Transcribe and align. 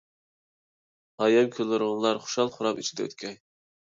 ئايەم 1.25 1.53
كۈنلىرىڭلار 1.57 2.23
خۇشال-خۇراملىق 2.25 2.85
ئىچىدە 2.85 3.07
ئۆتكەي! 3.07 3.37